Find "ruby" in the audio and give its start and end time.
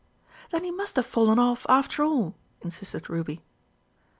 3.07-3.43